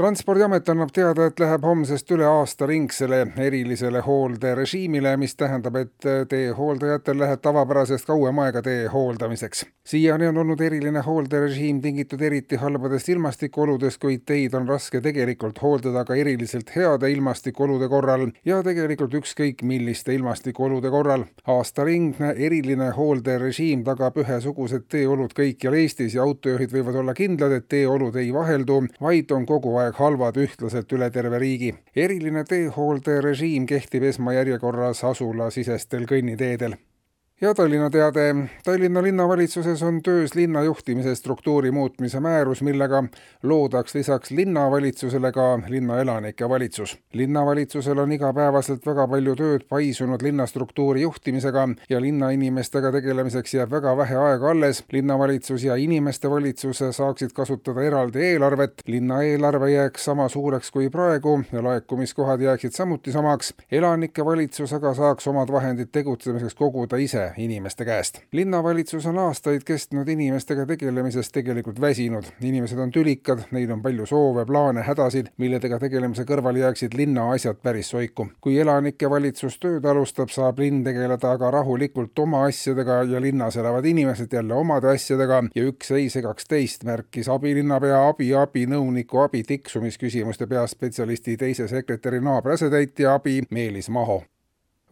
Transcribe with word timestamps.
transpordiamet 0.00 0.68
annab 0.72 0.94
teada, 0.96 1.26
et 1.28 1.40
läheb 1.42 1.64
homsest 1.66 2.08
üle 2.14 2.24
aastaringsele 2.24 3.18
erilisele 3.44 4.00
hoolderežiimile, 4.00 5.10
mis 5.20 5.34
tähendab, 5.36 5.74
et 5.76 6.06
teehooldajatel 6.30 7.18
läheb 7.20 7.42
tavapärasest 7.44 8.08
kauem 8.08 8.40
aega 8.40 8.62
tee 8.64 8.86
hooldamiseks. 8.88 9.66
siiani 9.84 10.30
on 10.30 10.38
olnud 10.40 10.60
eriline 10.60 11.02
hoolderežiim 11.04 11.82
tingitud 11.84 12.22
eriti 12.22 12.56
halbadest 12.56 13.08
ilmastikuoludest, 13.12 14.00
kuid 14.00 14.22
teid 14.24 14.54
on 14.54 14.68
raske 14.68 15.02
tegelikult 15.04 15.60
hooldada 15.62 16.04
ka 16.08 16.14
eriliselt 16.14 16.72
heade 16.76 17.10
ilmastikuolude 17.12 17.88
korral 17.88 18.30
ja 18.44 18.62
tegelikult 18.62 19.18
ükskõik 19.20 19.62
milliste 19.62 20.14
ilmastikuolude 20.14 20.90
korral. 20.90 21.26
aastaringne 21.46 22.32
eriline 22.36 22.90
hoolderežiim 22.96 23.84
tagab 23.84 24.16
ühesugused 24.16 24.88
teeolud 24.88 25.36
kõikjal 25.36 25.76
Eestis 25.82 26.14
ja 26.14 26.22
autojuhid 26.22 26.72
võivad 26.72 27.02
olla 27.04 27.14
kindlad, 27.14 27.52
et 27.52 27.68
teeolud 27.68 28.16
ei 28.16 28.32
vaheldu, 28.32 28.80
vaid 29.00 29.30
on 29.36 29.46
kogu 29.46 29.76
aeg 29.76 29.89
aeg 29.90 29.98
halvad 29.98 30.36
ühtlaselt 30.38 30.92
üle 30.94 31.10
terve 31.10 31.38
riigi. 31.42 31.74
eriline 31.96 32.44
teehoolderežiim 32.44 33.66
kehtib 33.66 34.06
esmajärjekorras 34.12 35.02
asulasisestel 35.04 36.06
kõnniteedel 36.06 36.76
ja 37.40 37.54
Tallinna 37.54 37.90
teade. 37.90 38.34
Tallinna 38.64 39.02
linnavalitsuses 39.02 39.82
on 39.82 40.02
töös 40.02 40.34
linna 40.34 40.62
juhtimise 40.62 41.14
struktuuri 41.14 41.70
muutmise 41.70 42.20
määrus, 42.20 42.62
millega 42.62 43.04
loodaks 43.42 43.94
lisaks 43.94 44.30
linnavalitsusele 44.30 45.32
ka 45.32 45.60
linnaelanike 45.68 46.48
valitsus. 46.48 46.98
linnavalitsusel 47.12 47.98
on 47.98 48.12
igapäevaselt 48.12 48.86
väga 48.86 49.08
palju 49.08 49.36
tööd 49.36 49.64
paisunud 49.68 50.22
linnastruktuuri 50.22 51.00
juhtimisega 51.02 51.68
ja 51.88 52.00
linnainimestega 52.00 52.92
tegelemiseks 52.92 53.54
jääb 53.54 53.70
väga 53.70 53.96
vähe 53.96 54.16
aega 54.16 54.50
alles. 54.50 54.84
linnavalitsus 54.92 55.64
ja 55.64 55.76
inimeste 55.76 56.30
valitsus 56.30 56.82
saaksid 56.90 57.32
kasutada 57.32 57.82
eraldi 57.82 58.18
eelarvet, 58.18 58.82
linna 58.86 59.22
eelarve 59.22 59.70
jääks 59.70 60.04
sama 60.04 60.28
suureks 60.28 60.70
kui 60.70 60.90
praegu 60.90 61.40
ja 61.52 61.64
laekumiskohad 61.64 62.40
jääksid 62.40 62.72
samuti 62.72 63.12
samaks. 63.12 63.54
elanike 63.72 64.24
valitsus 64.24 64.72
aga 64.72 64.94
saaks 64.94 65.26
omad 65.26 65.52
vahendid 65.52 65.88
tegutsemiseks 65.92 66.54
koguda 66.54 66.96
ise 66.96 67.29
inimeste 67.36 67.84
käest. 67.84 68.20
linnavalitsus 68.32 69.06
on 69.06 69.18
aastaid 69.18 69.64
kestnud 69.64 70.08
inimestega 70.08 70.66
tegelemisest 70.66 71.32
tegelikult 71.32 71.80
väsinud. 71.80 72.24
inimesed 72.40 72.78
on 72.78 72.90
tülikad, 72.90 73.42
neil 73.50 73.70
on 73.70 73.82
palju 73.82 74.06
soove, 74.06 74.46
plaane, 74.46 74.82
hädasid, 74.82 75.26
milledega 75.36 75.78
tegelemise 75.78 76.24
kõrval 76.24 76.56
jääksid 76.56 76.94
linna 76.94 77.30
asjad 77.32 77.56
päris 77.62 77.90
soiku. 77.90 78.28
kui 78.40 78.58
elanike 78.58 79.10
valitsus 79.10 79.58
tööd 79.58 79.84
alustab, 79.84 80.28
saab 80.28 80.58
linn 80.58 80.84
tegeleda 80.84 81.32
aga 81.32 81.50
rahulikult 81.50 82.18
oma 82.18 82.44
asjadega 82.48 83.02
ja 83.02 83.20
linnas 83.20 83.56
elavad 83.56 83.84
inimesed 83.84 84.32
jälle 84.32 84.54
omade 84.54 84.88
asjadega 84.88 85.42
ja 85.54 85.64
üks 85.64 85.90
ei 85.94 86.08
segaks 86.10 86.44
teist, 86.44 86.84
märkis 86.84 87.28
abilinnapea 87.28 88.08
abi, 88.08 88.32
abinõuniku 88.34 89.24
abi 89.24 89.42
tiksumisküsimuste 89.42 90.46
peaspetsialisti 90.46 91.36
teise 91.36 91.68
sekretäri 91.68 92.20
naabriasetäitja 92.20 93.14
abi 93.14 93.42
Meelis 93.50 93.90
Maho 93.90 94.22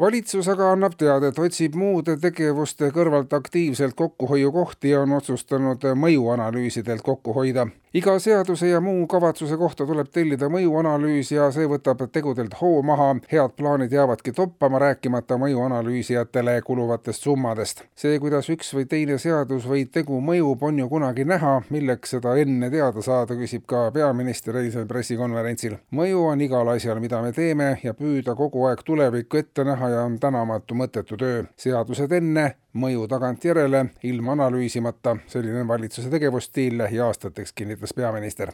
valitsus 0.00 0.48
aga 0.48 0.70
annab 0.72 0.96
teada, 0.98 1.30
et 1.30 1.38
otsib 1.38 1.76
muude 1.78 2.16
tegevuste 2.20 2.90
kõrvalt 2.94 3.32
aktiivselt 3.36 3.96
kokkuhoiukohti 3.96 4.92
ja 4.92 5.00
on 5.04 5.16
otsustanud 5.16 5.84
mõjuanalüüsidelt 5.96 7.02
kokku 7.02 7.34
hoida 7.36 7.66
iga 7.96 8.18
seaduse 8.18 8.68
ja 8.68 8.80
muu 8.80 9.06
kavatsuse 9.06 9.56
kohta 9.56 9.86
tuleb 9.88 10.10
tellida 10.12 10.50
mõjuanalüüs 10.52 11.30
ja 11.32 11.46
see 11.54 11.64
võtab 11.70 12.02
tegudelt 12.12 12.58
hoo 12.60 12.82
maha. 12.84 13.14
head 13.30 13.54
plaanid 13.56 13.92
jäävadki 13.92 14.34
toppama, 14.36 14.78
rääkimata 14.78 15.38
mõjuanalüüsijatele 15.40 16.60
kuluvatest 16.66 17.22
summadest. 17.22 17.84
see, 17.96 18.18
kuidas 18.20 18.50
üks 18.52 18.74
või 18.76 18.84
teine 18.90 19.16
seadus 19.18 19.64
või 19.68 19.86
tegu 19.92 20.20
mõjub, 20.20 20.62
on 20.62 20.78
ju 20.78 20.88
kunagi 20.88 21.24
näha, 21.24 21.62
milleks 21.70 22.10
seda 22.10 22.36
enne 22.36 22.70
teada 22.70 23.02
saada, 23.02 23.34
küsib 23.34 23.64
ka 23.66 23.90
peaminister 23.92 24.56
eilsel 24.56 24.86
pressikonverentsil. 24.86 25.78
mõju 25.90 26.26
on 26.34 26.40
igal 26.40 26.68
asjal, 26.68 27.00
mida 27.00 27.22
me 27.22 27.32
teeme 27.32 27.78
ja 27.82 27.94
püüda 27.94 28.36
kogu 28.36 28.66
aeg 28.68 28.84
tulevikku 28.84 29.40
ette 29.40 29.64
näha 29.64 29.88
ja 29.88 30.04
on 30.04 30.20
tänamatu 30.20 30.74
mõttetu 30.74 31.16
töö. 31.16 31.44
seadused 31.56 32.12
enne 32.12 32.54
mõju 32.76 33.08
tagantjärele 33.08 33.84
ilma 34.04 34.36
analüüsimata, 34.36 35.16
selline 35.26 35.64
on 35.64 35.68
valitsuse 35.68 36.10
tegevusstiil 36.12 36.78
lähiaastateks, 36.78 37.52
kinnitas 37.52 37.94
peaminister. 37.96 38.52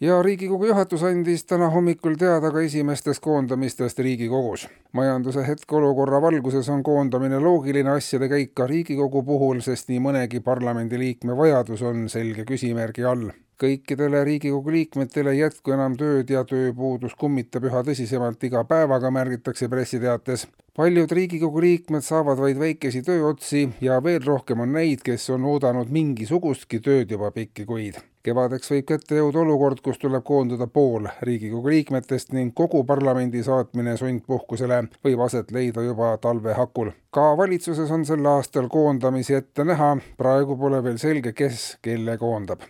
Ja 0.00 0.22
Riigikogu 0.22 0.66
juhatus 0.66 1.02
andis 1.06 1.44
täna 1.46 1.68
hommikul 1.70 2.16
teada 2.18 2.50
ka 2.50 2.60
esimestest 2.60 3.22
koondamistest 3.22 3.98
Riigikogus. 3.98 4.68
majanduse 4.92 5.46
hetkeolukorra 5.46 6.22
valguses 6.22 6.68
on 6.68 6.82
koondamine 6.82 7.38
loogiline 7.38 7.90
asjade 7.90 8.28
käik 8.28 8.54
ka 8.54 8.66
Riigikogu 8.66 9.22
puhul, 9.22 9.60
sest 9.60 9.88
nii 9.88 10.00
mõnegi 10.00 10.40
parlamendiliikme 10.40 11.36
vajadus 11.36 11.82
on 11.82 12.08
selge 12.08 12.44
küsimärgi 12.44 13.04
all 13.04 13.30
kõikidele 13.60 14.24
Riigikogu 14.24 14.72
liikmetele 14.72 15.32
ei 15.34 15.38
jätku 15.38 15.74
enam 15.74 15.94
tööd 15.98 16.30
ja 16.30 16.42
tööpuudus 16.48 17.14
kummitab 17.18 17.68
üha 17.68 17.82
tõsisemalt 17.86 18.42
iga 18.48 18.64
päevaga, 18.68 19.10
märgitakse 19.14 19.68
pressiteates. 19.68 20.46
paljud 20.76 21.12
Riigikogu 21.12 21.60
liikmed 21.60 22.02
saavad 22.02 22.38
vaid 22.38 22.58
väikesi 22.58 23.02
tööotsi 23.02 23.68
ja 23.80 24.00
veel 24.02 24.24
rohkem 24.26 24.60
on 24.60 24.72
neid, 24.72 25.02
kes 25.04 25.30
on 25.30 25.44
oodanud 25.44 25.90
mingisugustki 25.90 26.80
tööd 26.80 27.10
juba 27.10 27.30
pikki 27.30 27.64
kuid. 27.64 27.94
kevadeks 28.22 28.70
võib 28.70 28.84
kätte 28.84 29.14
jõuda 29.14 29.38
olukord, 29.38 29.80
kus 29.80 29.98
tuleb 29.98 30.24
koondada 30.24 30.66
pool 30.66 31.08
Riigikogu 31.22 31.68
liikmetest 31.68 32.32
ning 32.32 32.54
kogu 32.54 32.84
parlamendi 32.84 33.42
saatmine 33.42 33.96
sundpuhkusele 33.96 34.82
võib 35.04 35.20
aset 35.20 35.50
leida 35.50 35.82
juba 35.82 36.16
talve 36.18 36.54
hakul. 36.54 36.90
ka 37.10 37.36
valitsuses 37.36 37.90
on 37.90 38.04
sel 38.04 38.26
aastal 38.26 38.68
koondamisi 38.68 39.34
ette 39.34 39.64
näha, 39.64 39.96
praegu 40.16 40.56
pole 40.56 40.82
veel 40.82 40.98
selge, 40.98 41.32
kes 41.32 41.76
kelle 41.82 42.18
koondab 42.18 42.64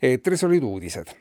eetris 0.00 0.44
olid 0.46 0.64
uudised 0.64 1.12